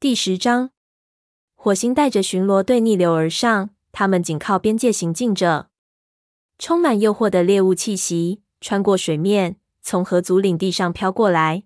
[0.00, 0.70] 第十章，
[1.54, 5.68] 火星带着巡逻队逆流而上，他们紧靠边界行进着。
[6.58, 11.64] 充满诱惑的猎物气息穿过水面，从河族领地上飘过来。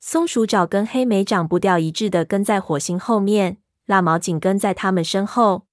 [0.00, 5.68] 松鼠爪跟黑莓掌步调一致的跟在火星后面，蜡毛紧跟在他们身后。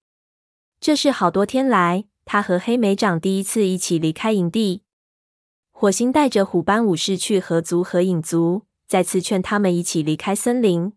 [0.80, 4.84] 这是好多天来，他和黑莓掌第一次一起离开营地。
[5.72, 10.94] 火星带着虎斑武士去河族和影族，再次劝他们一起离开森林。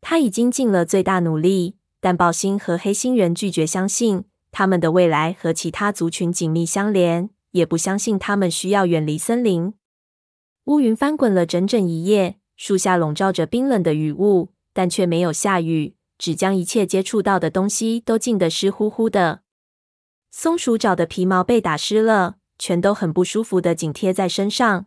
[0.00, 4.24] 他已经尽了最大努力，但豹星和黑星人拒绝相信。
[4.50, 9.74] 他们的未来和其他族群紧密相连，也不相信他们需要远离森林。
[10.64, 19.42] 乌云翻滚了整整一夜，树下笼罩着冰冷的雨雾，但却没有下雨，只将一切接触到的东西都浸得湿乎乎的。
[20.30, 24.86] 松鼠爪的皮毛被打湿了，全都很不舒服的紧贴在身上。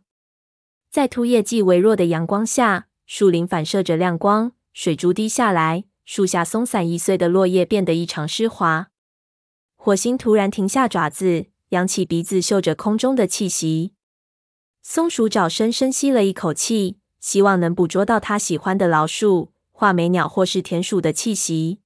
[0.89, 8.87] 在秃叶季微弱的阳光下，树林反射着亮光，水珠滴下来，树下松散易碎的落叶变得异常湿滑。
[9.75, 13.93] 火星突然停下爪子，扬起鼻子嗅着空中的气息。
[14.81, 21.79] 松鼠爪深深吸了一口气，希望能捕捉到它喜欢的老鼠、画眉鸟或是田鼠的气息。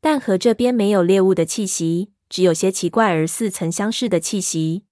[0.00, 4.84] 但河这边没有猎物的气息，只有些奇怪而似曾相识的气息。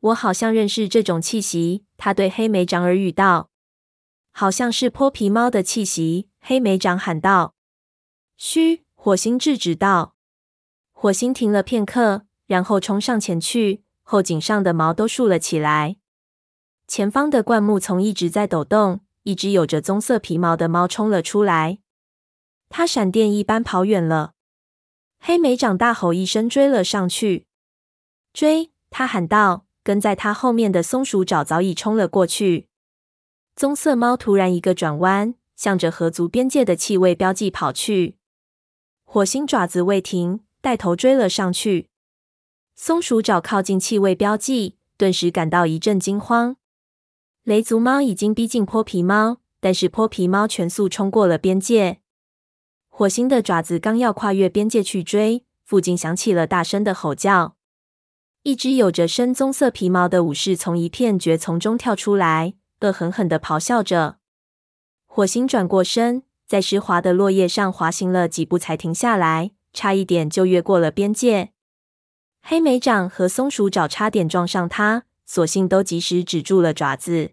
[0.00, 3.50] 我好像认识这种气息，他对黑莓长耳语道。
[4.38, 7.56] 好像是泼皮猫的气息，黑莓长喊道。
[8.36, 10.14] 嘘，火星制止道。
[10.92, 15.96] 火星停了片刻，然后冲上前去，后颈上的毛都竖了起来。
[16.86, 21.80] 前方的灌木丛一直在抖动，一只有着棕色皮毛的猫冲了出来。
[22.68, 24.34] 它闪电一般跑远了。
[25.18, 27.48] 黑莓长大吼一声，追了上去。
[28.32, 28.70] 追！
[28.88, 29.66] 他喊道。
[29.82, 32.68] 跟在他后面的松鼠爪早已冲了过去。
[33.58, 38.16] 棕色猫突然一个转弯，向着河族边界的气味标记跑去。
[39.02, 40.40] 火星爪子未停。
[40.60, 41.88] 带头追了上去，
[42.74, 46.56] 松鼠爪靠近气味标记，顿时感到一阵惊慌。
[47.44, 52.00] 雷族猫已经逼近泼皮猫，但是泼皮猫全速冲过了边界。
[52.88, 57.56] 火星的爪子刚要跨越边界去追，附近响起了大声的吼叫。
[58.42, 64.18] 一只有着深棕色皮毛的武士从一片蕨丛中跳出来，恶狠狠地咆哮着。
[65.06, 69.52] 火星转过身，在湿滑的落叶上滑行了几步，才停下来。
[69.74, 71.52] 差一点就越过了边界，
[72.42, 77.32] 黑莓掌和松鼠爪差点撞上它，所幸都及时止住了爪子。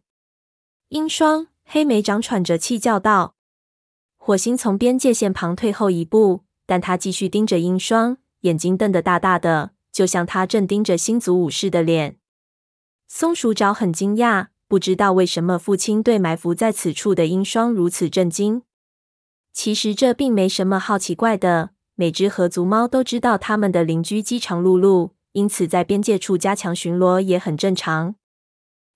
[0.89, 3.35] 鹰双，黑莓掌喘着气叫道
[4.17, 12.19] ：“火星从边界线旁退后一步，但他继续盯着鹰双，眼睛瞪得大大的，就像他正盯着星族武士的脸。”
[13.07, 18.63] 松鼠爪很惊讶，不知道为什么父亲对埋伏在此处的鹰双如此震惊。
[19.53, 21.69] 其实这并没什么好奇怪的。
[21.93, 28.15] 每只河族猫都知道他们的邻居饥肠辘辘，因此在边界处加强巡逻也很正常。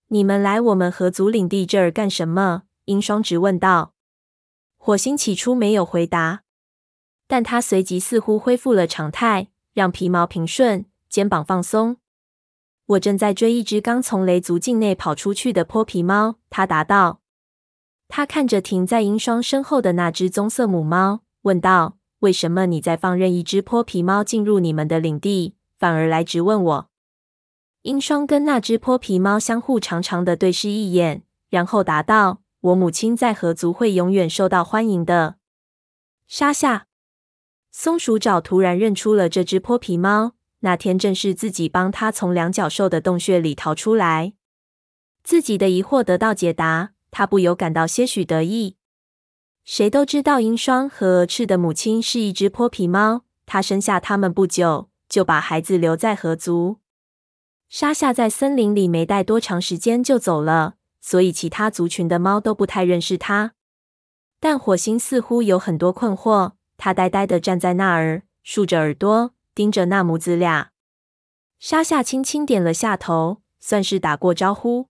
[0.10, 2.64] 你们来我们河族领地这儿干什么？
[2.84, 3.94] 鹰双直问道。
[4.76, 6.42] 火星起初没有回答，
[7.26, 11.96] 但他随即似乎恢复了常态，让皮毛平顺，肩膀放松。
[12.90, 17.22] 我正在追一只刚从雷族境内跑出去的泼皮猫，他答道。
[18.08, 21.98] 他看着停在英双身后的那只棕色母猫，问道。
[22.20, 26.90] 为什么你在放任一只泼皮猫进入你们的领地，反而来质问我？
[27.84, 35.36] 英双跟那只泼皮猫相互长长的对视一眼，然后答道：“我母亲在河族会永远受到欢迎的。”
[36.28, 36.88] 沙夏，
[37.72, 44.34] 松鼠爪突然认出了这只泼皮猫，那天正是自己帮他从两角兽的洞穴里逃出来，
[45.24, 48.76] 自己的疑惑得到解答，他不由感到些许得意。
[49.64, 56.78] 谁都知道鹰双和蛾翅的母亲是一只泼皮猫，她生下他们不久就把孩子留在河族。
[57.68, 63.54] 沙夏在森林里没待多长时间就走了，所以其他族群的猫都不太认识它。
[64.40, 70.72] 但火星似乎有很多困惑，他呆呆地站在那儿，竖着耳朵盯着那母子俩。
[71.60, 74.88] 沙夏轻轻点了下头，算是打过招呼。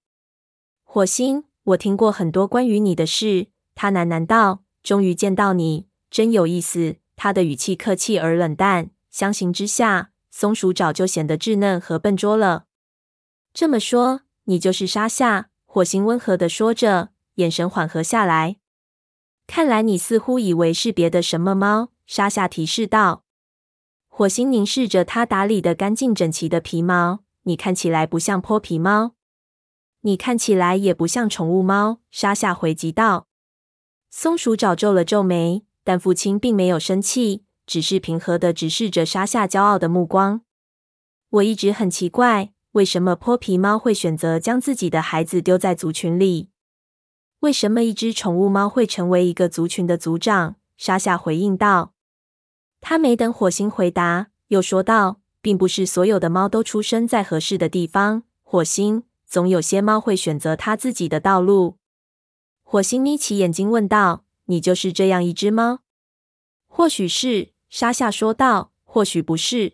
[0.84, 4.62] 火星，我听过很多关于你的事，他喃喃道。
[4.84, 6.98] 终于见到你，真有意思。
[7.16, 12.66] 他的语气客气而冷淡，相形之下，松鼠爪就显得稚嫩和笨拙了。
[13.52, 15.50] 这么说，你就是沙夏？
[15.66, 18.58] 火星温和地说着，眼神缓和下来。
[19.48, 21.90] 看来你似乎以为是别的什么猫。
[22.06, 23.24] 沙夏提示道。
[24.20, 29.14] 火星凝视着他打理的干净整齐的皮毛，你看起来不像泼皮猫，
[30.02, 32.02] 你看起来也不像宠物猫。
[32.12, 33.28] 沙夏回击道。
[34.10, 40.42] 松鼠爪皱了皱眉，但父亲并没有生气，只是平和的直视着沙夏骄傲的目光。
[41.30, 46.50] 我一直很奇怪，为什么泼皮猫会选择将自己的孩子丢在族群里？
[47.40, 50.58] 为什么一只宠物猫会成为一个族群的族长？
[50.76, 51.94] 沙夏回应道。
[52.82, 58.24] 他没等火星回答，又说道：“并不是所有的猫都出生在合适的地方。
[58.44, 61.78] 火星，总有些猫会选择它自己的道路。”
[62.64, 65.80] 火星眯起眼睛问道：“你就是这样一只猫
[66.68, 69.74] ？”“或许是。”沙夏说道，“或许不是。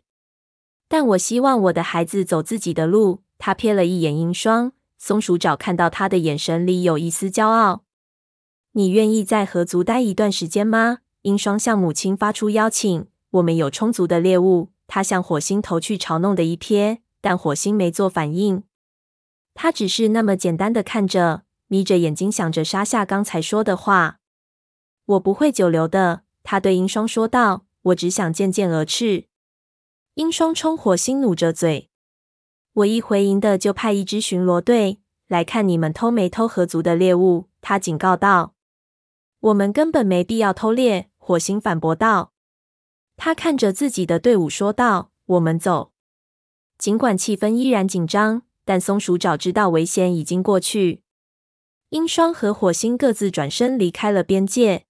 [0.88, 7.84] 但我希望我的孩子走自己的路。”他瞥了一眼银双，松鼠爪看到他的眼神里有一丝骄傲。
[8.74, 18.62] “你愿意在河族待一段时间吗？”鹰双向母亲发出邀请：“我们有充足的猎物。”他向火星投去嘲弄的一瞥，但火星没做反应。
[19.56, 24.20] 他只是那么简单的看着，眯着眼睛想着沙夏刚才说的话。
[25.06, 29.26] “我不会久留的。”他对鹰双说道，“我只想见见鹅翅。”
[30.14, 31.90] 鹰双冲火星努着嘴
[32.74, 38.54] ：“我一回营的就派一支巡逻队来看你们偷没偷河族的猎物。”他警告道
[39.42, 42.34] ：“我们根本没必要偷猎。”火星反驳道
[43.18, 45.92] ：“他看着自己的队伍说道：‘我们走。’
[46.78, 51.02] 尽管气氛依然紧张，但松鼠爪知道危险已经过去。
[51.90, 54.86] 鹰双和火星各自转身离开了边界。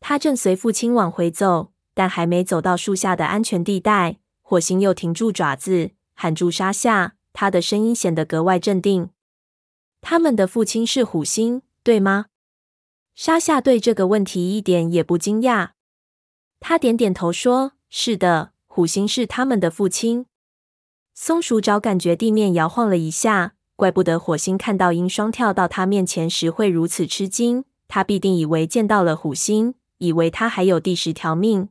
[0.00, 7.16] 他正随父亲往回走，但还没走到树下的安全地带，火星又停住爪子，喊住沙夏。
[7.34, 9.10] 他的声音显得格外镇定
[10.00, 12.28] ：‘他们的父亲是虎星，对吗？’”
[13.14, 15.70] 沙夏对这个问题一点也不惊讶，
[16.60, 20.26] 他点点头说：“是的，虎星是他们的父亲。”
[21.14, 27.64] 松鼠爪感觉地面摇晃了一下，怪不得火星看到鹰双跳到他面前时会如此吃惊。
[27.86, 31.68] 他必定以为见到了虎星，以为他还有第十条命。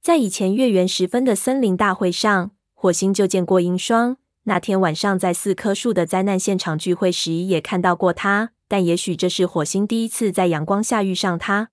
[0.00, 4.16] 在以前月圆时分的森林大会上，火星就见过鹰双。
[4.44, 8.52] 那天晚上在四棵树的灾难现场聚会时，也看到过他。
[8.68, 11.70] 但也许这是火星第一次在阳光下遇上他。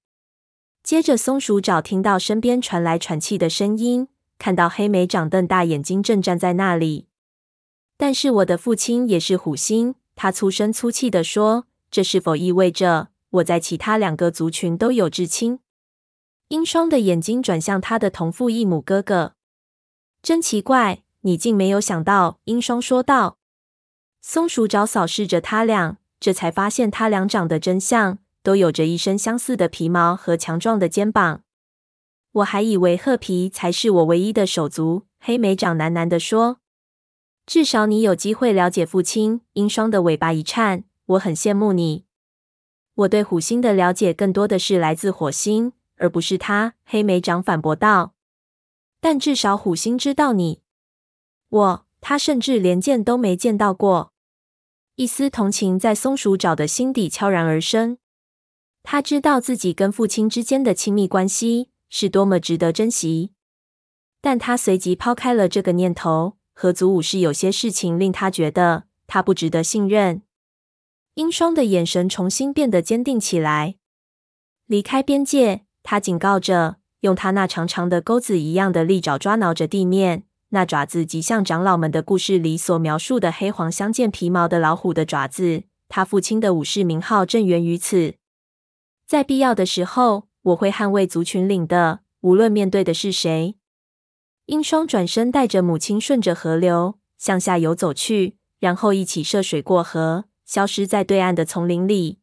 [0.81, 4.07] 接着，松鼠爪听到身边传来喘气的声音，
[4.39, 7.07] 看到黑莓长瞪大眼睛正站在那里。
[7.97, 15.59] 但是我的父亲也是虎星，他粗声粗气地说：“这是否意味着我在其他两个族群都有至亲？”
[16.49, 19.33] 鹰双的眼睛转向他的同父异母哥哥。
[20.21, 23.39] 真奇怪，你竟没有想到。”鹰双说道。
[24.21, 25.97] 松鼠爪扫视着他俩。
[26.19, 31.43] 这才发现他俩长得真像，都有着一身相似的皮毛和强壮的肩膀。
[32.31, 35.03] 我还以为褐皮才是我唯一的手足。
[35.19, 36.59] 黑莓长喃喃地说
[37.45, 42.05] ：“至少你有机会了解父亲。”鹰双的尾巴一颤：“我很羡慕你。
[42.95, 48.13] 我对虎星的了解更多的是来自火星，而不是他。”黑莓长反驳道
[48.99, 50.61] ：“但至少虎星知道你。
[51.49, 54.13] 我，他甚至连见都没见到过。”
[54.97, 57.97] 一丝同情在松鼠爪的心底悄然而生。
[58.81, 63.33] 他知道自己跟父亲之间的亲密关系是多么值得珍惜，
[64.21, 66.37] 但他随即抛开了这个念头。
[66.57, 70.21] 和族武士有些事情令他觉得他不值得信任。
[71.15, 73.75] 英双的眼神重新变得坚定起来。
[74.65, 80.23] 离开边界，他警告着，用他那长长的钩子一样的利爪抓挠着地面。
[80.49, 85.63] 那爪子即像长老们的故事里所描述的黑黄相间皮毛的老虎的爪子。
[85.87, 88.15] 他父亲的武士名号正源于此。
[89.05, 93.55] 在必要的时候，我会捍卫族群领的，无论面对的是谁。
[94.47, 102.19] 英双转身带着母亲顺着河流向下游走去，然后一起涉水过河，消失在对岸的丛林里。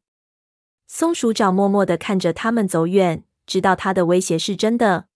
[0.88, 5.06] 松鼠爪默默的看着他们走远，知道他的威胁是真的。